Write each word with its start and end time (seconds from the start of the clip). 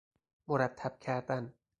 مرتب 0.47 0.99
کردن 0.99 1.53